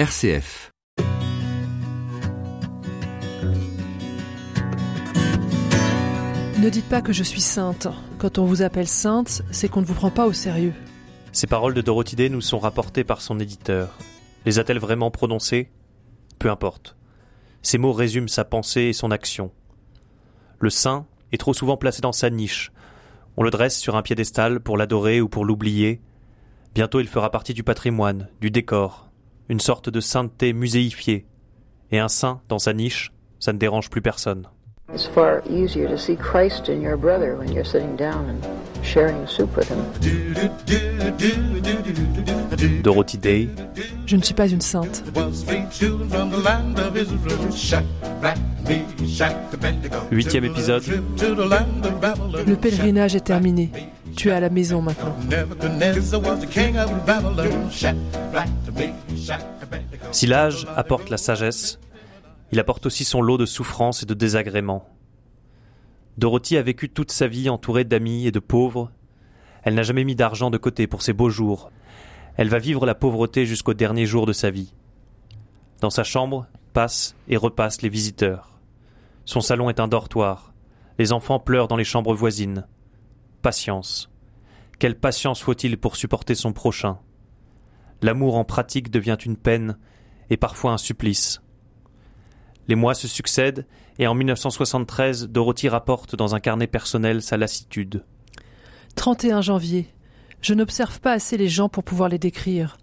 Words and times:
RCF. 0.00 0.70
Ne 6.58 6.70
dites 6.70 6.88
pas 6.88 7.02
que 7.02 7.12
je 7.12 7.22
suis 7.22 7.42
sainte. 7.42 7.86
Quand 8.16 8.38
on 8.38 8.46
vous 8.46 8.62
appelle 8.62 8.88
sainte, 8.88 9.42
c'est 9.50 9.68
qu'on 9.68 9.82
ne 9.82 9.84
vous 9.84 9.92
prend 9.92 10.10
pas 10.10 10.24
au 10.24 10.32
sérieux. 10.32 10.72
Ces 11.32 11.46
paroles 11.46 11.74
de 11.74 11.82
Dorothy 11.82 12.16
Day 12.16 12.30
nous 12.30 12.40
sont 12.40 12.58
rapportées 12.58 13.04
par 13.04 13.20
son 13.20 13.38
éditeur. 13.40 13.98
Les 14.46 14.58
a-t-elle 14.58 14.78
vraiment 14.78 15.10
prononcées? 15.10 15.70
Peu 16.38 16.50
importe. 16.50 16.96
Ces 17.60 17.76
mots 17.76 17.92
résument 17.92 18.26
sa 18.26 18.46
pensée 18.46 18.84
et 18.84 18.94
son 18.94 19.10
action. 19.10 19.52
Le 20.60 20.70
saint 20.70 21.04
est 21.30 21.36
trop 21.36 21.52
souvent 21.52 21.76
placé 21.76 22.00
dans 22.00 22.12
sa 22.12 22.30
niche. 22.30 22.72
On 23.36 23.42
le 23.42 23.50
dresse 23.50 23.78
sur 23.78 23.96
un 23.96 24.02
piédestal 24.02 24.60
pour 24.60 24.78
l'adorer 24.78 25.20
ou 25.20 25.28
pour 25.28 25.44
l'oublier. 25.44 26.00
Bientôt 26.74 27.00
il 27.00 27.06
fera 27.06 27.30
partie 27.30 27.52
du 27.52 27.64
patrimoine, 27.64 28.30
du 28.40 28.50
décor, 28.50 29.09
une 29.50 29.60
sorte 29.60 29.90
de 29.90 30.00
sainteté 30.00 30.52
muséifiée. 30.52 31.26
Et 31.90 31.98
un 31.98 32.06
saint 32.08 32.40
dans 32.48 32.60
sa 32.60 32.72
niche, 32.72 33.10
ça 33.40 33.52
ne 33.52 33.58
dérange 33.58 33.90
plus 33.90 34.00
personne. 34.00 34.46
It's 34.94 35.06
far 35.08 35.40
easier 35.48 35.88
to 35.88 35.96
see 35.96 36.16
Christ 36.16 36.68
in 36.68 36.80
your 36.80 36.96
brother 36.96 37.36
when 37.36 37.52
you're 37.52 37.66
sitting 37.66 37.96
down 37.96 38.30
and 38.30 38.84
sharing 38.84 39.26
soup 39.26 39.56
with 39.56 39.68
him. 39.68 39.78
Dorothy 42.82 43.18
Day, 43.18 43.48
Je 44.06 44.16
ne 44.16 44.22
suis 44.22 44.34
pas 44.34 44.46
une 44.48 44.60
sainte. 44.60 45.02
huitième 50.12 50.44
épisode, 50.44 50.82
Le 52.46 52.54
pèlerinage 52.54 53.16
est 53.16 53.20
terminé. 53.20 53.70
Tu 54.16 54.28
es 54.28 54.32
à 54.32 54.40
la 54.40 54.50
maison 54.50 54.82
maintenant. 54.82 55.16
Si 60.12 60.26
l'âge 60.26 60.66
apporte 60.76 61.10
la 61.10 61.16
sagesse, 61.16 61.78
il 62.52 62.60
apporte 62.60 62.86
aussi 62.86 63.04
son 63.04 63.22
lot 63.22 63.38
de 63.38 63.46
souffrances 63.46 64.02
et 64.02 64.06
de 64.06 64.14
désagréments. 64.14 64.88
Dorothy 66.18 66.56
a 66.56 66.62
vécu 66.62 66.88
toute 66.88 67.12
sa 67.12 67.26
vie 67.26 67.48
entourée 67.48 67.84
d'amis 67.84 68.26
et 68.26 68.32
de 68.32 68.40
pauvres. 68.40 68.90
Elle 69.62 69.74
n'a 69.74 69.82
jamais 69.82 70.04
mis 70.04 70.16
d'argent 70.16 70.50
de 70.50 70.58
côté 70.58 70.86
pour 70.86 71.02
ses 71.02 71.12
beaux 71.12 71.30
jours. 71.30 71.70
Elle 72.36 72.48
va 72.48 72.58
vivre 72.58 72.86
la 72.86 72.94
pauvreté 72.94 73.46
jusqu'au 73.46 73.74
dernier 73.74 74.06
jour 74.06 74.26
de 74.26 74.32
sa 74.32 74.50
vie. 74.50 74.74
Dans 75.80 75.90
sa 75.90 76.04
chambre 76.04 76.46
passent 76.72 77.14
et 77.28 77.36
repassent 77.36 77.82
les 77.82 77.88
visiteurs. 77.88 78.58
Son 79.24 79.40
salon 79.40 79.70
est 79.70 79.80
un 79.80 79.88
dortoir. 79.88 80.52
Les 80.98 81.12
enfants 81.12 81.38
pleurent 81.38 81.68
dans 81.68 81.76
les 81.76 81.84
chambres 81.84 82.14
voisines. 82.14 82.66
Patience. 83.42 84.10
Quelle 84.78 84.98
patience 84.98 85.40
faut-il 85.40 85.78
pour 85.78 85.96
supporter 85.96 86.34
son 86.34 86.52
prochain? 86.52 86.98
L'amour 88.02 88.36
en 88.36 88.44
pratique 88.44 88.90
devient 88.90 89.16
une 89.24 89.36
peine 89.36 89.78
et 90.28 90.36
parfois 90.36 90.72
un 90.72 90.78
supplice. 90.78 91.40
Les 92.68 92.74
mois 92.74 92.94
se 92.94 93.08
succèdent 93.08 93.66
et 93.98 94.06
en 94.06 94.14
1973, 94.14 95.28
Dorothy 95.28 95.68
rapporte 95.68 96.16
dans 96.16 96.34
un 96.34 96.40
carnet 96.40 96.66
personnel 96.66 97.22
sa 97.22 97.36
lassitude. 97.36 98.04
31 98.96 99.40
janvier. 99.40 99.88
Je 100.42 100.54
n'observe 100.54 101.00
pas 101.00 101.12
assez 101.12 101.36
les 101.36 101.48
gens 101.48 101.68
pour 101.68 101.84
pouvoir 101.84 102.08
les 102.08 102.18
décrire. 102.18 102.76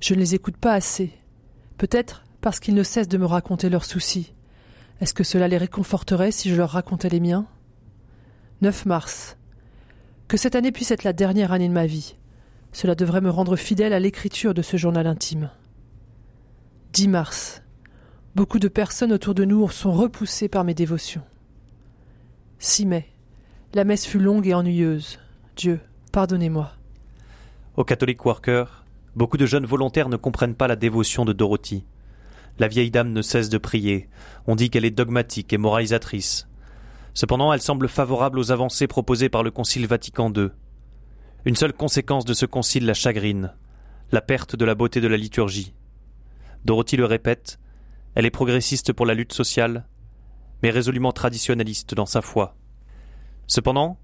Je 0.00 0.14
ne 0.14 0.20
les 0.20 0.34
écoute 0.34 0.56
pas 0.56 0.72
assez. 0.72 1.12
Peut-être 1.78 2.24
parce 2.40 2.60
qu'ils 2.60 2.74
ne 2.74 2.82
cessent 2.82 3.08
de 3.08 3.18
me 3.18 3.26
raconter 3.26 3.68
leurs 3.68 3.84
soucis. 3.84 4.34
Est-ce 5.00 5.14
que 5.14 5.24
cela 5.24 5.48
les 5.48 5.58
réconforterait 5.58 6.30
si 6.30 6.48
je 6.48 6.54
leur 6.54 6.70
racontais 6.70 7.08
les 7.08 7.20
miens? 7.20 7.46
9 8.62 8.86
mars. 8.86 9.36
Que 10.28 10.36
cette 10.36 10.56
année 10.56 10.72
puisse 10.72 10.90
être 10.90 11.04
la 11.04 11.12
dernière 11.12 11.52
année 11.52 11.68
de 11.68 11.72
ma 11.72 11.86
vie. 11.86 12.16
Cela 12.72 12.94
devrait 12.94 13.20
me 13.20 13.30
rendre 13.30 13.56
fidèle 13.56 13.92
à 13.92 14.00
l'écriture 14.00 14.54
de 14.54 14.62
ce 14.62 14.76
journal 14.76 15.06
intime. 15.06 15.50
10 16.92 17.08
mars. 17.08 17.62
Beaucoup 18.34 18.58
de 18.58 18.68
personnes 18.68 19.12
autour 19.12 19.34
de 19.34 19.44
nous 19.44 19.68
sont 19.68 19.92
repoussées 19.92 20.48
par 20.48 20.64
mes 20.64 20.74
dévotions. 20.74 21.22
6 22.58 22.86
mai. 22.86 23.06
La 23.72 23.84
messe 23.84 24.04
fut 24.04 24.18
longue 24.18 24.46
et 24.48 24.54
ennuyeuse. 24.54 25.18
Dieu, 25.56 25.80
pardonnez-moi. 26.12 26.72
Au 27.76 27.84
Catholic 27.84 28.24
Worker, 28.24 28.84
beaucoup 29.14 29.36
de 29.36 29.46
jeunes 29.46 29.66
volontaires 29.66 30.08
ne 30.08 30.16
comprennent 30.16 30.54
pas 30.54 30.68
la 30.68 30.76
dévotion 30.76 31.24
de 31.24 31.32
Dorothy. 31.32 31.84
La 32.58 32.68
vieille 32.68 32.90
dame 32.90 33.12
ne 33.12 33.22
cesse 33.22 33.48
de 33.48 33.58
prier. 33.58 34.08
On 34.46 34.56
dit 34.56 34.70
qu'elle 34.70 34.86
est 34.86 34.90
dogmatique 34.90 35.52
et 35.52 35.58
moralisatrice. 35.58 36.48
Cependant, 37.16 37.50
elle 37.50 37.62
semble 37.62 37.88
favorable 37.88 38.38
aux 38.38 38.52
avancées 38.52 38.86
proposées 38.86 39.30
par 39.30 39.42
le 39.42 39.50
Concile 39.50 39.86
Vatican 39.86 40.30
II. 40.36 40.50
Une 41.46 41.56
seule 41.56 41.72
conséquence 41.72 42.26
de 42.26 42.34
ce 42.34 42.44
concile 42.44 42.84
la 42.84 42.92
chagrine 42.92 43.54
la 44.12 44.20
perte 44.20 44.54
de 44.54 44.66
la 44.66 44.74
beauté 44.74 45.00
de 45.00 45.08
la 45.08 45.16
liturgie. 45.16 45.74
Dorothy 46.66 46.96
le 46.96 47.06
répète, 47.06 47.58
elle 48.14 48.26
est 48.26 48.30
progressiste 48.30 48.92
pour 48.92 49.06
la 49.06 49.14
lutte 49.14 49.32
sociale, 49.32 49.88
mais 50.62 50.70
résolument 50.70 51.10
traditionnaliste 51.10 51.94
dans 51.94 52.06
sa 52.06 52.20
foi. 52.20 52.54
Cependant, 53.46 53.98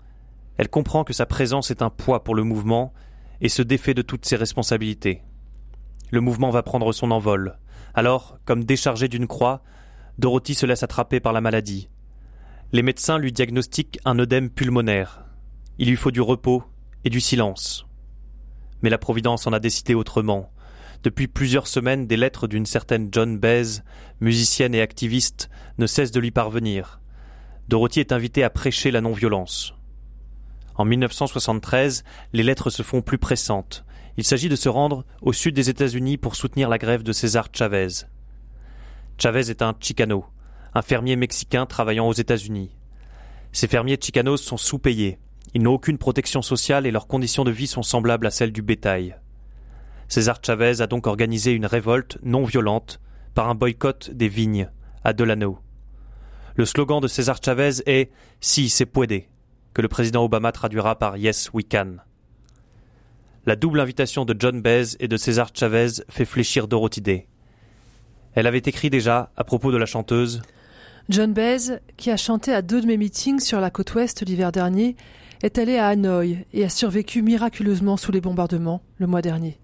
elle 0.57 0.71
comprend 0.71 1.05
que 1.05 1.13
sa 1.13 1.27
présence 1.27 1.71
est 1.71 1.83
un 1.83 1.91
poids 1.91 2.25
pour 2.25 2.35
le 2.35 2.45
mouvement 2.45 2.95
et 3.43 3.51
se 3.51 3.63
défait 3.63 3.95
de 3.95 4.03
toutes 4.03 4.25
ses 4.25 4.37
responsabilités. 4.37 5.23
Le 6.11 6.23
mouvement 6.23 6.51
va 6.51 6.63
prendre 6.63 6.93
son 6.93 7.11
envol. 7.11 7.59
Alors, 7.95 8.39
comme 8.47 8.65
déchargée 8.65 9.09
d'une 9.09 9.27
croix, 9.27 9.63
Dorothy 10.19 10.55
se 10.55 10.65
laisse 10.65 10.83
attraper 10.83 11.21
par 11.21 11.35
la 11.35 11.43
maladie. 11.43 11.91
Les 12.75 12.83
médecins 12.83 13.19
lui 13.19 13.33
diagnostiquent 13.33 13.99
un 14.07 14.19
œdème 14.19 14.49
pulmonaire. 14.49 15.27
Il 15.77 15.91
lui 15.91 15.97
faut 15.97 16.11
du 16.11 16.23
repos 16.23 16.65
et 17.05 17.11
du 17.11 17.21
silence. 17.21 17.85
Mais 18.81 18.89
la 18.89 18.97
Providence 18.97 19.47
en 19.47 19.53
a 19.53 19.61
décidé 19.61 19.93
autrement. 19.93 20.51
Depuis 21.03 21.29
plusieurs 21.29 21.67
semaines, 21.67 22.07
des 22.07 22.17
lettres 22.17 22.49
d'une 22.49 22.65
certaine 22.65 23.11
John 23.13 23.39
Baez, 23.39 23.83
musicienne 24.23 24.75
et 24.75 24.81
activiste, 24.81 25.51
ne 25.77 25.87
cessent 25.87 26.13
de 26.13 26.21
lui 26.21 26.31
parvenir. 26.31 27.03
Dorothy 27.69 28.01
est 28.01 28.11
invitée 28.11 28.43
à 28.43 28.49
prêcher 28.49 28.91
la 28.91 29.03
non-violence. 29.03 29.75
En 30.75 30.87
1973, 30.87 32.05
les 32.33 32.43
lettres 32.43 32.71
se 32.71 32.83
font 32.83 33.03
plus 33.03 33.19
pressantes. 33.19 33.85
Il 34.17 34.25
s'agit 34.25 34.49
de 34.49 34.57
se 34.57 34.71
rendre 34.71 35.05
au 35.21 35.35
sud 35.35 35.55
des 35.55 35.69
États-Unis 35.69 36.17
pour 36.17 36.37
soutenir 36.37 36.71
la 36.71 36.79
grève 36.79 37.03
de 37.03 37.13
César 37.13 37.49
Chavez. 37.53 38.07
Chavez 39.19 39.51
est 39.51 39.61
un 39.61 39.75
Chicano, 39.79 40.25
un 40.75 40.83
fermier 40.83 41.17
mexicain 41.17 41.67
travaillant 41.67 42.09
aux 42.09 42.13
États-Unis. 42.13 42.71
Ces 43.53 43.69
fermiers 43.69 43.99
chicanos 44.01 44.39
sont 44.39 44.57
sous-payés. 44.57 45.19
Ils 45.55 45.63
n'ont 45.63 45.75
aucune 45.75 45.99
protection 45.99 46.41
sociale 46.41 46.87
et 46.87 46.91
leurs 46.91 47.07
conditions 47.07 47.45
de 47.45 47.51
vie 47.51 47.67
sont 47.67 47.83
semblables 47.83 48.27
à 48.27 48.31
celles 48.31 48.53
du 48.53 48.63
bétail. 48.63 49.17
César 50.09 50.41
Chavez 50.45 50.81
a 50.81 50.87
donc 50.87 51.07
organisé 51.07 51.53
une 51.53 51.67
révolte 51.67 52.19
non 52.23 52.45
violente 52.45 53.01
par 53.35 53.49
un 53.49 53.55
boycott 53.55 54.11
des 54.11 54.29
vignes 54.29 54.71
à 55.05 55.13
Delano. 55.13 55.59
Le 56.55 56.65
slogan 56.65 57.01
de 57.01 57.09
César 57.09 57.39
Chavez 57.43 57.83
est 57.87 58.11
Si 58.41 58.69
c'est 58.69 58.87
puede, 58.87 59.25
que 59.75 59.83
le 59.83 59.89
président 59.89 60.25
Obama 60.25 60.53
traduira 60.53 60.99
par 60.99 61.17
Yes 61.17 61.51
we 61.53 61.65
can. 61.71 61.97
La 63.47 63.57
double 63.57 63.81
invitation 63.81 64.25
de 64.25 64.37
John 64.39 64.61
Baez 64.61 64.97
et 65.01 65.09
de 65.09 65.17
César 65.17 65.51
Chavez 65.55 66.03
fait 66.09 66.25
fléchir 66.25 66.69
Dorothy 66.69 67.01
Day. 67.01 67.27
Elle 68.35 68.47
avait 68.47 68.59
écrit 68.59 68.91
déjà 68.91 69.33
à 69.37 69.45
propos 69.45 69.73
de 69.73 69.77
la 69.77 69.87
chanteuse 69.87 70.43
John 71.09 71.33
Baez, 71.33 71.81
qui 71.97 72.11
a 72.11 72.17
chanté 72.17 72.53
à 72.53 72.63
deux 72.63 72.81
de 72.81 72.87
mes 72.87 72.97
meetings 72.97 73.41
sur 73.41 73.61
la 73.61 73.71
côte 73.71 73.95
ouest 73.95 74.25
l'hiver 74.25 74.53
dernier, 74.53 74.97
est 75.43 75.59
allé 75.59 75.77
à 75.77 75.89
Hanoï 75.89 76.45
et 76.53 76.65
a 76.65 76.69
survécu 76.69 77.23
miraculeusement 77.23 77.97
sous 77.97 78.13
les 78.13 78.21
bombardements 78.21 78.83
le 78.99 79.09
mois 79.09 79.23
dernier. 79.23 79.59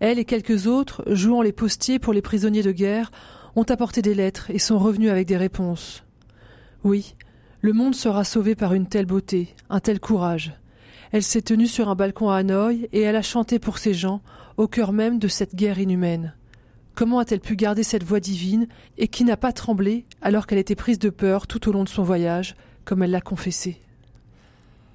Elle 0.00 0.18
et 0.18 0.24
quelques 0.24 0.66
autres, 0.66 1.04
jouant 1.06 1.42
les 1.42 1.52
postiers 1.52 2.00
pour 2.00 2.12
les 2.12 2.22
prisonniers 2.22 2.62
de 2.64 2.72
guerre, 2.72 3.12
ont 3.54 3.62
apporté 3.62 4.02
des 4.02 4.14
lettres 4.14 4.50
et 4.50 4.58
sont 4.58 4.78
revenus 4.78 5.10
avec 5.10 5.28
des 5.28 5.36
réponses. 5.36 6.02
Oui, 6.82 7.14
le 7.60 7.72
monde 7.72 7.94
sera 7.94 8.24
sauvé 8.24 8.56
par 8.56 8.74
une 8.74 8.88
telle 8.88 9.06
beauté, 9.06 9.54
un 9.70 9.78
tel 9.78 10.00
courage. 10.00 10.52
Elle 11.12 11.22
s'est 11.22 11.42
tenue 11.42 11.68
sur 11.68 11.88
un 11.88 11.94
balcon 11.94 12.30
à 12.30 12.38
Hanoï 12.38 12.88
et 12.92 13.02
elle 13.02 13.16
a 13.16 13.22
chanté 13.22 13.60
pour 13.60 13.78
ces 13.78 13.94
gens, 13.94 14.20
au 14.56 14.66
cœur 14.66 14.92
même 14.92 15.20
de 15.20 15.28
cette 15.28 15.54
guerre 15.54 15.78
inhumaine. 15.78 16.34
Comment 16.94 17.18
a-t-elle 17.18 17.40
pu 17.40 17.56
garder 17.56 17.82
cette 17.82 18.04
voix 18.04 18.20
divine 18.20 18.68
et 18.98 19.08
qui 19.08 19.24
n'a 19.24 19.36
pas 19.36 19.52
tremblé 19.52 20.04
alors 20.22 20.46
qu'elle 20.46 20.58
était 20.58 20.76
prise 20.76 21.00
de 21.00 21.10
peur 21.10 21.48
tout 21.48 21.68
au 21.68 21.72
long 21.72 21.82
de 21.82 21.88
son 21.88 22.04
voyage, 22.04 22.54
comme 22.84 23.02
elle 23.02 23.10
l'a 23.10 23.20
confessé? 23.20 23.80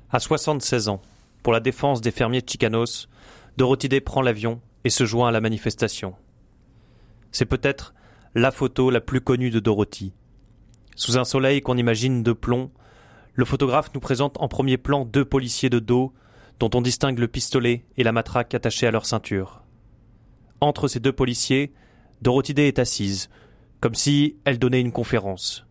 À 0.09 0.19
76 0.19 0.87
ans, 0.87 1.01
pour 1.43 1.51
la 1.51 1.59
défense 1.59 1.99
des 1.99 2.11
fermiers 2.11 2.43
chicanos, 2.45 3.09
Dorothy 3.57 3.89
prend 3.99 4.21
l'avion 4.21 4.61
et 4.85 4.89
se 4.89 5.05
joint 5.05 5.27
à 5.27 5.31
la 5.31 5.41
manifestation. 5.41 6.15
C'est 7.31 7.45
peut-être 7.45 7.93
la 8.33 8.51
photo 8.51 8.89
la 8.89 9.01
plus 9.01 9.19
connue 9.19 9.49
de 9.49 9.59
Dorothy. 9.59 10.13
Sous 10.95 11.17
un 11.17 11.25
soleil 11.25 11.61
qu'on 11.61 11.77
imagine 11.77 12.23
de 12.23 12.31
plomb, 12.31 12.71
le 13.33 13.45
photographe 13.45 13.91
nous 13.93 13.99
présente 13.99 14.37
en 14.39 14.47
premier 14.47 14.77
plan 14.77 15.03
deux 15.03 15.25
policiers 15.25 15.69
de 15.69 15.79
dos 15.79 16.13
dont 16.59 16.69
on 16.73 16.81
distingue 16.81 17.19
le 17.19 17.27
pistolet 17.27 17.85
et 17.97 18.03
la 18.03 18.11
matraque 18.11 18.53
attachés 18.53 18.87
à 18.87 18.91
leur 18.91 19.05
ceinture. 19.05 19.63
Entre 20.61 20.87
ces 20.87 20.99
deux 20.99 21.13
policiers, 21.13 21.73
Dorothy 22.21 22.53
Day 22.53 22.67
est 22.67 22.79
assise, 22.79 23.29
comme 23.79 23.95
si 23.95 24.37
elle 24.45 24.59
donnait 24.59 24.81
une 24.81 24.91
conférence. 24.91 25.65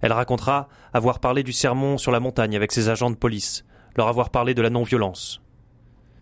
Elle 0.00 0.12
racontera 0.12 0.68
avoir 0.92 1.20
parlé 1.20 1.42
du 1.42 1.52
sermon 1.52 1.98
sur 1.98 2.10
la 2.10 2.20
montagne 2.20 2.56
avec 2.56 2.72
ses 2.72 2.88
agents 2.88 3.10
de 3.10 3.16
police, 3.16 3.64
leur 3.96 4.08
avoir 4.08 4.30
parlé 4.30 4.54
de 4.54 4.62
la 4.62 4.70
non-violence. 4.70 5.42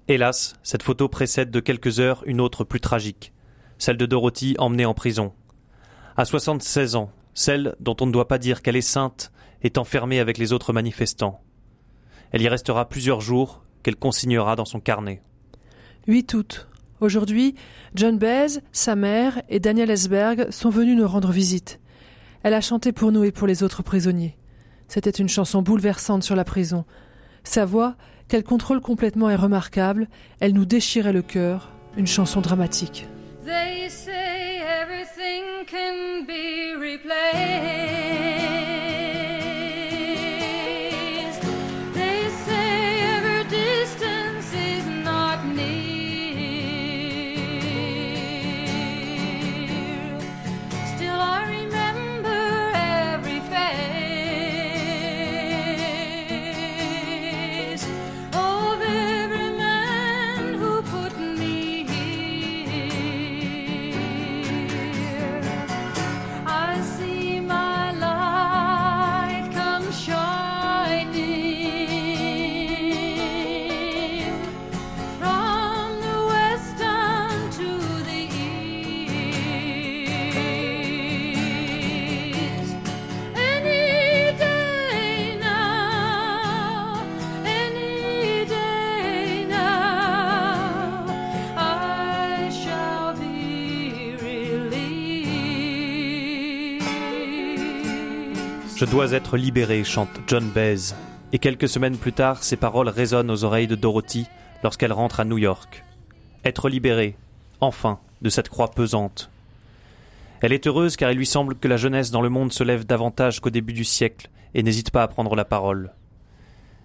Hélas, 0.08 0.54
cette 0.62 0.82
photo 0.82 1.08
précède 1.08 1.50
de 1.50 1.60
quelques 1.60 2.00
heures 2.00 2.22
une 2.26 2.40
autre 2.40 2.64
plus 2.64 2.80
tragique, 2.80 3.32
celle 3.78 3.96
de 3.96 4.06
Dorothy 4.06 4.54
emmenée 4.58 4.86
en 4.86 4.94
prison. 4.94 5.32
À 6.16 6.24
76 6.24 6.96
ans, 6.96 7.12
celle 7.34 7.76
dont 7.78 7.96
on 8.00 8.06
ne 8.06 8.12
doit 8.12 8.28
pas 8.28 8.38
dire 8.38 8.62
qu'elle 8.62 8.76
est 8.76 8.80
sainte 8.80 9.32
est 9.62 9.78
enfermée 9.78 10.18
avec 10.18 10.38
les 10.38 10.52
autres 10.52 10.72
manifestants. 10.72 11.40
Elle 12.32 12.42
y 12.42 12.48
restera 12.48 12.88
plusieurs 12.88 13.20
jours, 13.20 13.62
qu'elle 13.82 13.96
consignera 13.96 14.56
dans 14.56 14.64
son 14.64 14.80
carnet. 14.80 15.22
8 16.06 16.34
août. 16.34 16.68
Aujourd'hui, 17.00 17.54
John 17.94 18.18
Baez, 18.18 18.60
sa 18.72 18.96
mère 18.96 19.42
et 19.48 19.60
Daniel 19.60 19.90
Esberg 19.90 20.50
sont 20.50 20.70
venus 20.70 20.96
nous 20.96 21.06
rendre 21.06 21.30
visite. 21.30 21.78
Elle 22.42 22.54
a 22.54 22.60
chanté 22.60 22.92
pour 22.92 23.12
nous 23.12 23.24
et 23.24 23.32
pour 23.32 23.46
les 23.46 23.62
autres 23.62 23.82
prisonniers. 23.82 24.36
C'était 24.88 25.10
une 25.10 25.28
chanson 25.28 25.62
bouleversante 25.62 26.22
sur 26.22 26.34
la 26.34 26.44
prison. 26.44 26.84
Sa 27.44 27.64
voix, 27.64 27.94
qu'elle 28.26 28.44
contrôle 28.44 28.80
complètement, 28.80 29.30
est 29.30 29.36
remarquable. 29.36 30.08
Elle 30.40 30.54
nous 30.54 30.64
déchirait 30.64 31.12
le 31.12 31.22
cœur. 31.22 31.70
Une 31.96 32.06
chanson 32.06 32.40
dramatique. 32.40 33.06
Je 98.78 98.84
dois 98.84 99.10
être 99.10 99.36
libéré, 99.36 99.82
chante 99.82 100.20
John 100.28 100.48
Baez. 100.50 100.94
Et 101.32 101.40
quelques 101.40 101.68
semaines 101.68 101.96
plus 101.96 102.12
tard, 102.12 102.44
ces 102.44 102.54
paroles 102.56 102.88
résonnent 102.88 103.28
aux 103.28 103.42
oreilles 103.42 103.66
de 103.66 103.74
Dorothy 103.74 104.28
lorsqu'elle 104.62 104.92
rentre 104.92 105.18
à 105.18 105.24
New 105.24 105.36
York. 105.36 105.84
Être 106.44 106.68
libérée, 106.68 107.16
enfin, 107.60 107.98
de 108.22 108.28
cette 108.28 108.48
croix 108.48 108.70
pesante. 108.70 109.32
Elle 110.42 110.52
est 110.52 110.68
heureuse 110.68 110.94
car 110.94 111.10
il 111.10 111.18
lui 111.18 111.26
semble 111.26 111.56
que 111.56 111.66
la 111.66 111.76
jeunesse 111.76 112.12
dans 112.12 112.20
le 112.20 112.28
monde 112.28 112.52
se 112.52 112.62
lève 112.62 112.86
davantage 112.86 113.40
qu'au 113.40 113.50
début 113.50 113.72
du 113.72 113.82
siècle 113.82 114.30
et 114.54 114.62
n'hésite 114.62 114.92
pas 114.92 115.02
à 115.02 115.08
prendre 115.08 115.34
la 115.34 115.44
parole. 115.44 115.92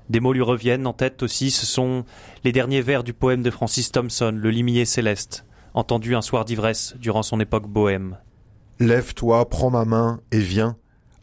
Des 0.10 0.19
mots 0.19 0.34
lui 0.34 0.42
reviennent 0.42 0.88
en 0.88 0.94
tête 0.94 1.22
aussi, 1.22 1.51
ce 1.51 1.68
sont 1.68 2.06
les 2.44 2.51
derniers 2.51 2.81
vers 2.81 3.04
du 3.04 3.13
poème 3.13 3.44
de 3.44 3.51
Francis 3.51 3.92
Thompson, 3.92 4.36
Le 4.36 4.50
limier 4.50 4.86
céleste, 4.86 5.46
entendu 5.75 6.16
un 6.16 6.24
soir 6.24 6.44
d'ivresse 6.44 6.96
durant 6.98 7.22
son 7.22 7.39
époque 7.39 7.68
bohème. 7.68 8.18
Lève-toi, 8.80 9.48
prends 9.48 9.69
ma 9.69 9.86
main 9.86 10.22
et 10.31 10.39
viens. 10.39 10.75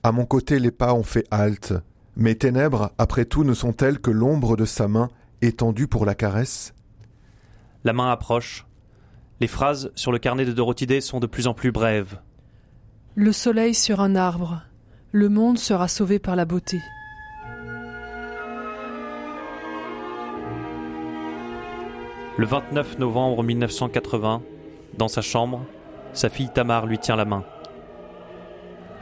À 0.03 0.13
mon 0.13 0.25
côté, 0.25 0.59
les 0.59 0.71
pas 0.71 0.95
ont 0.95 1.03
fait 1.03 1.27
halte. 1.31 1.75
Mes 2.17 2.35
ténèbres, 2.35 2.93
après 2.97 3.27
tout, 3.27 3.45
ne 3.45 3.53
sont-elles 3.53 3.99
que 3.99 4.11
l'ombre 4.11 4.57
de 4.57 4.65
sa 4.65 4.89
main 4.89 5.09
étendue 5.43 5.89
pour 5.89 6.07
la 6.07 6.15
caresse 6.15 6.75
La 7.85 7.93
main 7.93 8.11
approche. 8.11 8.67
Les 9.41 9.47
phrases 9.47 9.93
sur 9.95 10.11
le 10.11 10.19
carnet 10.19 10.47
de 10.47 10.53
Dorothy 10.53 10.87
Day 10.87 11.03
sont 11.03 11.21
de 11.21 11.27
plus 11.27 11.47
en 11.47 11.55
plus 11.55 11.71
brèves. 11.71 12.19
Le 13.15 13.33
soleil 13.33 13.75
sur 13.75 14.01
un 14.01 14.17
arbre. 14.17 14.63
Le 15.13 15.29
monde 15.29 15.59
sera 15.59 15.87
sauvé 15.87 16.19
par 16.19 16.35
la 16.35 16.47
beauté. 16.47 16.81
Le 22.39 22.47
29 22.47 22.99
novembre 22.99 23.43
1980, 23.43 24.43
dans 24.97 25.09
sa 25.09 25.21
chambre, 25.21 25.67
sa 26.15 26.31
fille 26.31 26.49
Tamar 26.49 26.87
lui 26.87 26.99
tient 26.99 27.17
la 27.17 27.27
main. 27.27 27.45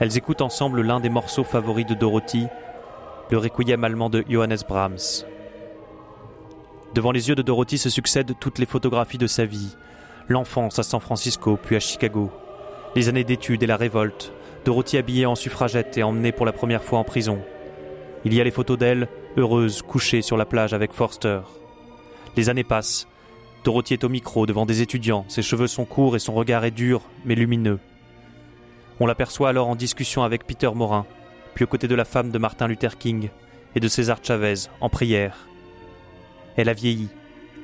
Elles 0.00 0.16
écoutent 0.16 0.42
ensemble 0.42 0.82
l'un 0.82 1.00
des 1.00 1.08
morceaux 1.08 1.44
favoris 1.44 1.86
de 1.86 1.94
Dorothy, 1.94 2.46
le 3.30 3.38
requiem 3.38 3.82
allemand 3.82 4.10
de 4.10 4.24
Johannes 4.28 4.58
Brahms. 4.68 5.24
Devant 6.94 7.10
les 7.10 7.28
yeux 7.28 7.34
de 7.34 7.42
Dorothy 7.42 7.78
se 7.78 7.90
succèdent 7.90 8.34
toutes 8.38 8.58
les 8.58 8.66
photographies 8.66 9.18
de 9.18 9.26
sa 9.26 9.44
vie, 9.44 9.76
l'enfance 10.28 10.78
à 10.78 10.82
San 10.82 11.00
Francisco 11.00 11.58
puis 11.60 11.76
à 11.76 11.80
Chicago, 11.80 12.30
les 12.94 13.08
années 13.08 13.24
d'études 13.24 13.62
et 13.62 13.66
la 13.66 13.76
révolte, 13.76 14.32
Dorothy 14.64 14.98
habillée 14.98 15.26
en 15.26 15.34
suffragette 15.34 15.98
et 15.98 16.02
emmenée 16.02 16.32
pour 16.32 16.46
la 16.46 16.52
première 16.52 16.84
fois 16.84 16.98
en 16.98 17.04
prison. 17.04 17.40
Il 18.24 18.34
y 18.34 18.40
a 18.40 18.44
les 18.44 18.50
photos 18.50 18.78
d'elle, 18.78 19.08
heureuse, 19.36 19.82
couchée 19.82 20.22
sur 20.22 20.36
la 20.36 20.46
plage 20.46 20.74
avec 20.74 20.92
Forster. 20.92 21.40
Les 22.36 22.48
années 22.48 22.64
passent. 22.64 23.08
Dorothy 23.64 23.94
est 23.94 24.04
au 24.04 24.08
micro 24.08 24.46
devant 24.46 24.64
des 24.64 24.80
étudiants, 24.80 25.24
ses 25.28 25.42
cheveux 25.42 25.66
sont 25.66 25.84
courts 25.84 26.14
et 26.14 26.20
son 26.20 26.34
regard 26.34 26.64
est 26.64 26.70
dur 26.70 27.02
mais 27.24 27.34
lumineux. 27.34 27.80
On 29.00 29.06
l'aperçoit 29.06 29.48
alors 29.48 29.68
en 29.68 29.76
discussion 29.76 30.22
avec 30.22 30.46
Peter 30.46 30.70
Morin, 30.74 31.06
puis 31.54 31.64
aux 31.64 31.68
côtés 31.68 31.88
de 31.88 31.94
la 31.94 32.04
femme 32.04 32.30
de 32.30 32.38
Martin 32.38 32.66
Luther 32.66 32.98
King 32.98 33.30
et 33.74 33.80
de 33.80 33.88
César 33.88 34.18
Chavez, 34.22 34.68
en 34.80 34.88
prière. 34.88 35.46
Elle 36.56 36.68
a 36.68 36.72
vieilli. 36.72 37.08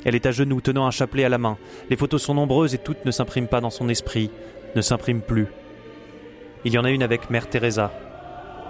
Elle 0.04 0.14
est 0.14 0.26
à 0.26 0.30
genoux, 0.30 0.60
tenant 0.60 0.86
un 0.86 0.90
chapelet 0.90 1.24
à 1.24 1.28
la 1.28 1.38
main. 1.38 1.56
Les 1.90 1.96
photos 1.96 2.22
sont 2.22 2.34
nombreuses 2.34 2.74
et 2.74 2.78
toutes 2.78 3.04
ne 3.04 3.10
s'impriment 3.10 3.48
pas 3.48 3.60
dans 3.60 3.70
son 3.70 3.88
esprit, 3.88 4.30
ne 4.76 4.80
s'impriment 4.80 5.22
plus. 5.22 5.48
Il 6.64 6.72
y 6.72 6.78
en 6.78 6.84
a 6.84 6.90
une 6.90 7.02
avec 7.02 7.30
Mère 7.30 7.48
Teresa. 7.48 7.90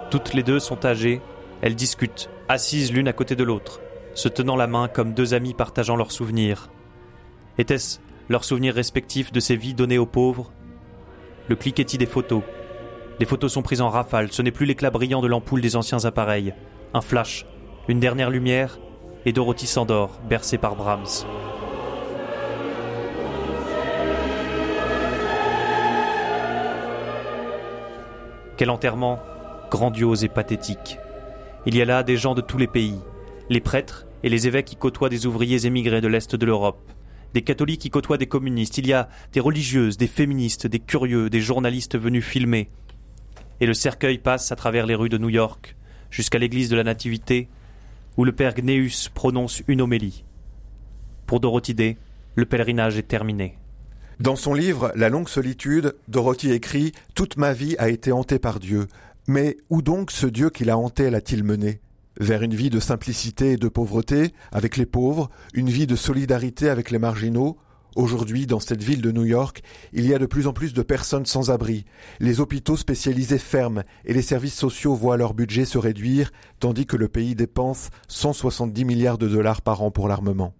Toutes 0.09 0.33
les 0.33 0.43
deux 0.43 0.59
sont 0.59 0.85
âgées, 0.85 1.21
elles 1.61 1.75
discutent, 1.75 2.29
assises 2.49 2.91
l'une 2.91 3.07
à 3.07 3.13
côté 3.13 3.35
de 3.35 3.43
l'autre, 3.43 3.81
se 4.13 4.27
tenant 4.27 4.55
la 4.55 4.67
main 4.67 4.87
comme 4.87 5.13
deux 5.13 5.33
amies 5.33 5.53
partageant 5.53 5.95
leurs 5.95 6.11
souvenirs. 6.11 6.69
Était-ce 7.57 7.99
leurs 8.27 8.43
souvenirs 8.43 8.73
respectifs 8.73 9.31
de 9.31 9.39
ces 9.39 9.55
vies 9.55 9.73
données 9.73 9.97
aux 9.97 10.05
pauvres 10.05 10.51
Le 11.47 11.55
cliquetis 11.55 11.99
des 11.99 12.05
photos. 12.07 12.41
Les 13.19 13.25
photos 13.25 13.53
sont 13.53 13.61
prises 13.61 13.81
en 13.81 13.89
rafale, 13.89 14.31
ce 14.31 14.41
n'est 14.41 14.51
plus 14.51 14.65
l'éclat 14.65 14.89
brillant 14.89 15.21
de 15.21 15.27
l'ampoule 15.27 15.61
des 15.61 15.75
anciens 15.75 16.03
appareils. 16.05 16.53
Un 16.93 17.01
flash, 17.01 17.45
une 17.87 17.99
dernière 17.99 18.31
lumière, 18.31 18.79
et 19.25 19.31
Dorothy 19.31 19.67
s'endort, 19.67 20.19
bercée 20.27 20.57
par 20.57 20.75
Brahms. 20.75 21.25
Quel 28.57 28.69
enterrement 28.69 29.19
grandiose 29.69 30.23
et 30.23 30.29
pathétique. 30.29 30.97
Il 31.65 31.75
y 31.75 31.81
a 31.81 31.85
là 31.85 32.03
des 32.03 32.17
gens 32.17 32.33
de 32.35 32.41
tous 32.41 32.57
les 32.57 32.67
pays, 32.67 32.99
les 33.49 33.59
prêtres 33.59 34.07
et 34.23 34.29
les 34.29 34.47
évêques 34.47 34.65
qui 34.65 34.75
côtoient 34.75 35.09
des 35.09 35.25
ouvriers 35.25 35.65
émigrés 35.65 36.01
de 36.01 36.07
l'Est 36.07 36.35
de 36.35 36.45
l'Europe, 36.45 36.91
des 37.35 37.41
catholiques 37.41 37.81
qui 37.81 37.89
côtoient 37.89 38.17
des 38.17 38.27
communistes, 38.27 38.77
il 38.77 38.87
y 38.87 38.93
a 38.93 39.09
des 39.33 39.41
religieuses, 39.41 39.97
des 39.97 40.07
féministes, 40.07 40.67
des 40.67 40.79
curieux, 40.79 41.29
des 41.29 41.41
journalistes 41.41 41.97
venus 41.97 42.23
filmer. 42.23 42.69
Et 43.59 43.65
le 43.65 43.73
cercueil 43.73 44.19
passe 44.19 44.53
à 44.53 44.55
travers 44.55 44.85
les 44.85 44.95
rues 44.95 45.09
de 45.09 45.17
New 45.17 45.27
York, 45.27 45.75
jusqu'à 46.09 46.39
l'église 46.39 46.69
de 46.69 46.77
la 46.77 46.85
Nativité, 46.85 47.49
où 48.15 48.23
le 48.23 48.31
père 48.31 48.55
Gnéus 48.55 49.09
prononce 49.09 49.63
une 49.67 49.81
homélie. 49.81 50.23
Pour 51.25 51.41
Dorothy 51.41 51.73
Day, 51.73 51.97
le 52.35 52.45
pèlerinage 52.45 52.97
est 52.97 53.09
terminé. 53.09 53.57
Dans 54.21 54.37
son 54.37 54.53
livre 54.53 54.93
La 54.95 55.09
longue 55.09 55.27
solitude, 55.27 55.93
Dorothy 56.07 56.51
écrit 56.51 56.93
Toute 57.15 57.35
ma 57.35 57.51
vie 57.51 57.75
a 57.79 57.89
été 57.89 58.13
hantée 58.13 58.39
par 58.39 58.61
Dieu. 58.61 58.87
Mais 59.27 59.57
où 59.69 59.81
donc 59.81 60.09
ce 60.09 60.27
Dieu 60.27 60.49
qui 60.49 60.63
l'a 60.63 60.77
hantée 60.77 61.09
l'a-t-il 61.09 61.43
menée 61.43 61.81
Vers 62.19 62.43
une 62.43 62.55
vie 62.55 62.69
de 62.69 62.79
simplicité 62.79 63.51
et 63.51 63.57
de 63.57 63.67
pauvreté 63.67 64.33
avec 64.53 64.77
les 64.77 64.85
pauvres, 64.85 65.29
une 65.53 65.69
vie 65.69 65.85
de 65.85 65.97
solidarité 65.97 66.69
avec 66.69 66.89
les 66.89 66.99
marginaux. 66.99 67.57
Aujourd'hui, 67.97 68.47
dans 68.47 68.61
cette 68.61 68.81
ville 68.81 69.01
de 69.01 69.11
New 69.11 69.25
York, 69.25 69.61
il 69.91 70.05
y 70.05 70.13
a 70.13 70.19
de 70.19 70.25
plus 70.25 70.47
en 70.47 70.53
plus 70.53 70.73
de 70.73 70.81
personnes 70.81 71.25
sans 71.25 71.51
abri. 71.51 71.85
Les 72.21 72.39
hôpitaux 72.39 72.77
spécialisés 72.77 73.37
ferment 73.37 73.83
et 74.05 74.13
les 74.13 74.21
services 74.21 74.55
sociaux 74.55 74.95
voient 74.95 75.17
leur 75.17 75.33
budget 75.33 75.65
se 75.65 75.77
réduire, 75.77 76.31
tandis 76.59 76.85
que 76.85 76.95
le 76.95 77.09
pays 77.09 77.35
dépense 77.35 77.89
170 78.07 78.85
milliards 78.85 79.17
de 79.17 79.27
dollars 79.27 79.61
par 79.61 79.81
an 79.81 79.91
pour 79.91 80.07
l'armement. 80.07 80.53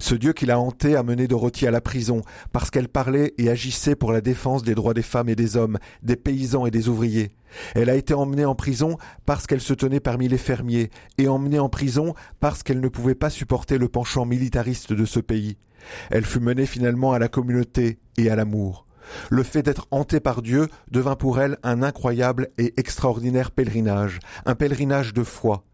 Ce 0.00 0.14
Dieu 0.14 0.32
qui 0.32 0.46
l'a 0.46 0.58
hanté 0.58 0.96
a 0.96 1.02
mené 1.02 1.26
Dorothy 1.26 1.66
à 1.66 1.70
la 1.70 1.80
prison 1.80 2.22
parce 2.52 2.70
qu'elle 2.70 2.88
parlait 2.88 3.34
et 3.38 3.50
agissait 3.50 3.96
pour 3.96 4.12
la 4.12 4.20
défense 4.20 4.62
des 4.62 4.74
droits 4.74 4.94
des 4.94 5.02
femmes 5.02 5.28
et 5.28 5.36
des 5.36 5.56
hommes, 5.56 5.78
des 6.02 6.16
paysans 6.16 6.66
et 6.66 6.70
des 6.70 6.88
ouvriers. 6.88 7.32
Elle 7.74 7.90
a 7.90 7.94
été 7.94 8.14
emmenée 8.14 8.44
en 8.44 8.54
prison 8.54 8.98
parce 9.26 9.46
qu'elle 9.46 9.60
se 9.60 9.74
tenait 9.74 10.00
parmi 10.00 10.28
les 10.28 10.38
fermiers 10.38 10.90
et 11.18 11.28
emmenée 11.28 11.58
en 11.58 11.68
prison 11.68 12.14
parce 12.40 12.62
qu'elle 12.62 12.80
ne 12.80 12.88
pouvait 12.88 13.14
pas 13.14 13.30
supporter 13.30 13.78
le 13.78 13.88
penchant 13.88 14.26
militariste 14.26 14.92
de 14.92 15.04
ce 15.04 15.20
pays. 15.20 15.56
Elle 16.10 16.24
fut 16.24 16.40
menée 16.40 16.66
finalement 16.66 17.12
à 17.12 17.18
la 17.18 17.28
communauté 17.28 17.98
et 18.16 18.30
à 18.30 18.36
l'amour. 18.36 18.86
Le 19.30 19.42
fait 19.42 19.62
d'être 19.62 19.86
hantée 19.90 20.20
par 20.20 20.42
Dieu 20.42 20.68
devint 20.90 21.16
pour 21.16 21.40
elle 21.40 21.58
un 21.62 21.82
incroyable 21.82 22.48
et 22.58 22.72
extraordinaire 22.78 23.50
pèlerinage, 23.50 24.18
un 24.46 24.54
pèlerinage 24.54 25.12
de 25.12 25.22
foi. 25.22 25.64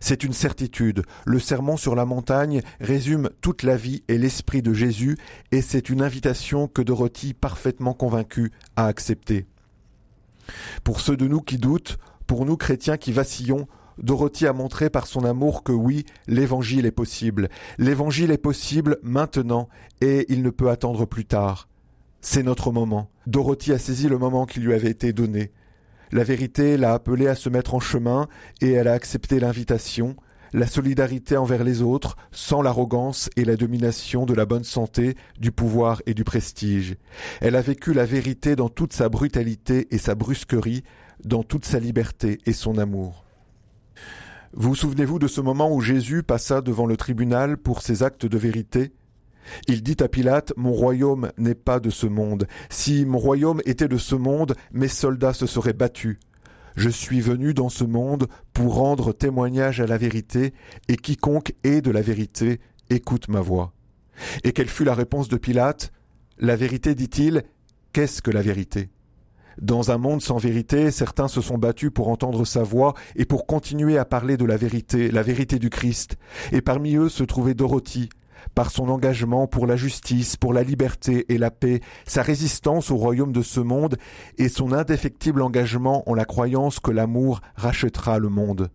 C'est 0.00 0.24
une 0.24 0.32
certitude. 0.32 1.02
Le 1.24 1.38
sermon 1.38 1.76
sur 1.76 1.94
la 1.94 2.04
montagne 2.04 2.62
résume 2.80 3.30
toute 3.40 3.62
la 3.62 3.76
vie 3.76 4.02
et 4.08 4.18
l'esprit 4.18 4.62
de 4.62 4.72
Jésus, 4.72 5.16
et 5.52 5.62
c'est 5.62 5.90
une 5.90 6.02
invitation 6.02 6.68
que 6.68 6.82
Dorothy, 6.82 7.34
parfaitement 7.34 7.94
convaincue, 7.94 8.52
a 8.76 8.86
acceptée. 8.86 9.46
Pour 10.84 11.00
ceux 11.00 11.16
de 11.16 11.28
nous 11.28 11.40
qui 11.40 11.58
doutent, 11.58 11.98
pour 12.26 12.44
nous 12.46 12.56
chrétiens 12.56 12.96
qui 12.96 13.12
vacillons, 13.12 13.66
Dorothy 13.98 14.46
a 14.46 14.52
montré 14.52 14.88
par 14.88 15.06
son 15.06 15.24
amour 15.24 15.62
que 15.62 15.72
oui, 15.72 16.06
l'évangile 16.26 16.86
est 16.86 16.90
possible. 16.90 17.48
L'évangile 17.78 18.30
est 18.30 18.38
possible 18.38 18.98
maintenant, 19.02 19.68
et 20.00 20.26
il 20.32 20.42
ne 20.42 20.50
peut 20.50 20.70
attendre 20.70 21.06
plus 21.06 21.26
tard. 21.26 21.68
C'est 22.22 22.42
notre 22.42 22.70
moment. 22.70 23.10
Dorothy 23.26 23.72
a 23.72 23.78
saisi 23.78 24.08
le 24.08 24.18
moment 24.18 24.46
qui 24.46 24.60
lui 24.60 24.74
avait 24.74 24.90
été 24.90 25.12
donné. 25.12 25.52
La 26.12 26.24
vérité 26.24 26.76
l'a 26.76 26.92
appelée 26.92 27.28
à 27.28 27.36
se 27.36 27.48
mettre 27.48 27.74
en 27.74 27.80
chemin 27.80 28.26
et 28.60 28.72
elle 28.72 28.88
a 28.88 28.92
accepté 28.92 29.38
l'invitation, 29.38 30.16
la 30.52 30.66
solidarité 30.66 31.36
envers 31.36 31.62
les 31.62 31.82
autres, 31.82 32.16
sans 32.32 32.62
l'arrogance 32.62 33.30
et 33.36 33.44
la 33.44 33.56
domination 33.56 34.26
de 34.26 34.34
la 34.34 34.44
bonne 34.44 34.64
santé, 34.64 35.14
du 35.38 35.52
pouvoir 35.52 36.02
et 36.06 36.14
du 36.14 36.24
prestige. 36.24 36.96
Elle 37.40 37.54
a 37.54 37.62
vécu 37.62 37.92
la 37.92 38.06
vérité 38.06 38.56
dans 38.56 38.68
toute 38.68 38.92
sa 38.92 39.08
brutalité 39.08 39.86
et 39.94 39.98
sa 39.98 40.16
brusquerie, 40.16 40.82
dans 41.24 41.44
toute 41.44 41.64
sa 41.64 41.78
liberté 41.78 42.38
et 42.44 42.52
son 42.52 42.78
amour. 42.78 43.24
Vous 44.52 44.74
souvenez-vous 44.74 45.20
de 45.20 45.28
ce 45.28 45.40
moment 45.40 45.72
où 45.72 45.80
Jésus 45.80 46.24
passa 46.24 46.60
devant 46.60 46.86
le 46.86 46.96
tribunal 46.96 47.56
pour 47.56 47.82
ses 47.82 48.02
actes 48.02 48.26
de 48.26 48.38
vérité? 48.38 48.90
Il 49.68 49.82
dit 49.82 49.96
à 50.00 50.08
Pilate, 50.08 50.52
Mon 50.56 50.72
royaume 50.72 51.30
n'est 51.38 51.54
pas 51.54 51.80
de 51.80 51.90
ce 51.90 52.06
monde. 52.06 52.46
Si 52.68 53.04
mon 53.04 53.18
royaume 53.18 53.60
était 53.64 53.88
de 53.88 53.98
ce 53.98 54.14
monde, 54.14 54.54
mes 54.72 54.88
soldats 54.88 55.32
se 55.32 55.46
seraient 55.46 55.72
battus. 55.72 56.18
Je 56.76 56.88
suis 56.88 57.20
venu 57.20 57.52
dans 57.52 57.68
ce 57.68 57.84
monde 57.84 58.28
pour 58.52 58.74
rendre 58.74 59.12
témoignage 59.12 59.80
à 59.80 59.86
la 59.86 59.98
vérité, 59.98 60.54
et 60.88 60.96
quiconque 60.96 61.54
est 61.64 61.80
de 61.80 61.90
la 61.90 62.02
vérité 62.02 62.60
écoute 62.90 63.28
ma 63.28 63.40
voix. 63.40 63.72
Et 64.44 64.52
quelle 64.52 64.68
fut 64.68 64.84
la 64.84 64.94
réponse 64.94 65.28
de 65.28 65.36
Pilate 65.36 65.92
La 66.38 66.56
vérité, 66.56 66.94
dit-il, 66.94 67.44
qu'est-ce 67.92 68.22
que 68.22 68.30
la 68.30 68.42
vérité? 68.42 68.90
Dans 69.60 69.90
un 69.90 69.98
monde 69.98 70.22
sans 70.22 70.38
vérité, 70.38 70.90
certains 70.90 71.28
se 71.28 71.40
sont 71.40 71.58
battus 71.58 71.90
pour 71.92 72.08
entendre 72.08 72.44
sa 72.44 72.62
voix 72.62 72.94
et 73.16 73.24
pour 73.24 73.46
continuer 73.46 73.98
à 73.98 74.04
parler 74.04 74.36
de 74.36 74.44
la 74.44 74.56
vérité, 74.56 75.10
la 75.10 75.22
vérité 75.22 75.58
du 75.58 75.70
Christ. 75.70 76.16
Et 76.52 76.62
parmi 76.62 76.96
eux 76.96 77.08
se 77.08 77.24
trouvait 77.24 77.54
Dorothy, 77.54 78.08
par 78.54 78.70
son 78.70 78.88
engagement 78.88 79.46
pour 79.46 79.66
la 79.66 79.76
justice, 79.76 80.36
pour 80.36 80.52
la 80.52 80.62
liberté 80.62 81.26
et 81.28 81.38
la 81.38 81.50
paix, 81.50 81.80
sa 82.06 82.22
résistance 82.22 82.90
au 82.90 82.96
royaume 82.96 83.32
de 83.32 83.42
ce 83.42 83.60
monde 83.60 83.96
et 84.38 84.48
son 84.48 84.72
indéfectible 84.72 85.42
engagement 85.42 86.08
en 86.08 86.14
la 86.14 86.24
croyance 86.24 86.80
que 86.80 86.90
l'amour 86.90 87.40
rachètera 87.56 88.18
le 88.18 88.28
monde. 88.28 88.70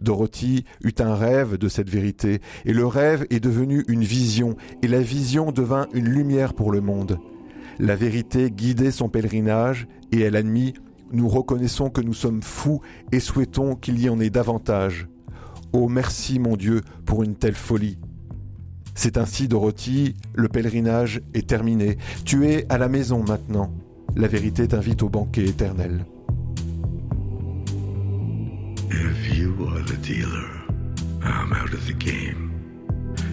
Dorothy 0.00 0.64
eut 0.82 0.94
un 0.98 1.14
rêve 1.14 1.56
de 1.56 1.68
cette 1.68 1.90
vérité, 1.90 2.40
et 2.64 2.72
le 2.72 2.86
rêve 2.86 3.26
est 3.30 3.40
devenu 3.40 3.84
une 3.88 4.04
vision, 4.04 4.56
et 4.82 4.88
la 4.88 5.00
vision 5.00 5.52
devint 5.52 5.88
une 5.92 6.08
lumière 6.08 6.54
pour 6.54 6.72
le 6.72 6.80
monde. 6.80 7.18
La 7.78 7.96
vérité 7.96 8.50
guidait 8.50 8.90
son 8.90 9.08
pèlerinage, 9.08 9.86
et 10.12 10.20
elle 10.20 10.36
admit 10.36 10.74
Nous 11.12 11.28
reconnaissons 11.28 11.90
que 11.90 12.00
nous 12.00 12.14
sommes 12.14 12.42
fous 12.42 12.80
et 13.12 13.20
souhaitons 13.20 13.74
qu'il 13.74 14.00
y 14.00 14.08
en 14.08 14.20
ait 14.20 14.30
davantage. 14.30 15.08
Oh 15.72 15.88
merci 15.88 16.38
mon 16.38 16.56
Dieu 16.56 16.82
pour 17.04 17.22
une 17.22 17.36
telle 17.36 17.54
folie. 17.54 17.98
C'est 19.02 19.16
ainsi, 19.16 19.48
Dorothy, 19.48 20.14
le 20.34 20.48
pèlerinage 20.48 21.22
est 21.32 21.46
terminé. 21.46 21.96
Tu 22.26 22.46
es 22.48 22.66
à 22.68 22.76
la 22.76 22.86
maison 22.86 23.24
maintenant. 23.26 23.72
La 24.14 24.28
vérité 24.28 24.68
t'invite 24.68 25.02
au 25.02 25.08
banquet 25.08 25.46
éternel. 25.46 26.04
If 28.90 29.38
you 29.38 29.54
are 29.66 29.82
the 29.86 29.96
dealer, 30.02 30.50
I'm 31.22 31.50
out 31.50 31.72
of 31.72 31.86
the 31.86 31.94
game. 31.94 32.52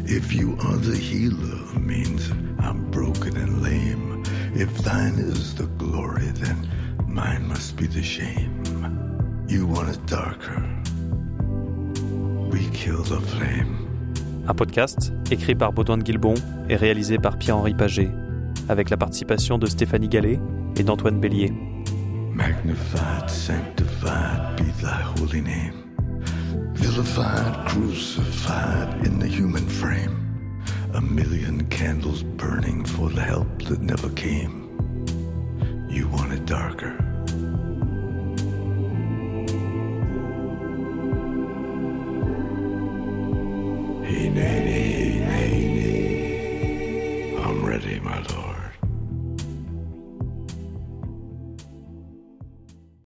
If 0.06 0.34
you 0.34 0.56
are 0.62 0.78
the 0.78 0.96
healer, 0.96 1.60
means 1.78 2.32
I'm 2.62 2.90
broken 2.90 3.36
and 3.36 3.62
lame. 3.62 4.24
If 4.56 4.74
thine 4.86 5.20
is 5.20 5.54
the 5.54 5.68
glory, 5.78 6.32
then 6.36 6.66
mine 7.10 7.46
must 7.46 7.76
be 7.76 7.88
the 7.88 8.02
shame. 8.02 8.64
You 9.50 9.68
want 9.68 9.90
it 9.90 10.06
darker. 10.06 10.64
We 12.54 12.70
kill 12.70 13.04
the 13.04 13.20
flame. 13.20 13.87
Un 14.50 14.54
podcast 14.54 15.12
écrit 15.30 15.56
par 15.56 15.74
Baudouin 15.74 15.98
de 15.98 16.04
Guilbon 16.04 16.34
et 16.70 16.77
réalisé 16.77 17.18
par 17.18 17.38
Pierre-Henri 17.38 17.74
Paget, 17.74 18.10
avec 18.70 18.89
la 18.89 18.96
participation 18.96 19.58
de 19.58 19.66
Stéphanie 19.66 20.08
Gallet 20.08 20.39
et 20.77 20.84
d'Antoine 20.84 21.20
Bélier. 21.20 21.51
Magnified, 22.32 23.30
sanctified 23.30 24.56
be 24.56 24.72
thy 24.82 25.04
holy 25.20 25.42
name. 25.42 25.74
Vilified, 26.75 27.68
crucified 27.68 29.06
in 29.06 29.20
the 29.20 29.27
human 29.27 29.68
frame. 29.68 30.16
A 30.94 31.01
million 31.01 31.68
candles 31.70 32.24
burning 32.24 32.86
for 32.86 33.10
the 33.10 33.22
help 33.22 33.48
that 33.63 33.82
never 33.82 34.10
came. 34.16 34.70
You 35.89 36.08
want 36.08 36.32
it 36.32 36.46
darker. 36.46 37.07
Illuminating. 44.38 44.87